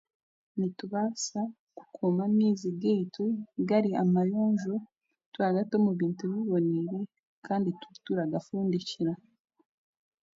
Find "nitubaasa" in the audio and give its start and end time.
0.57-1.41